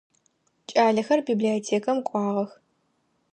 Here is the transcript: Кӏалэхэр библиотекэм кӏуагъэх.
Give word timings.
Кӏалэхэр 0.69 1.19
библиотекэм 1.27 1.97
кӏуагъэх. 2.07 2.51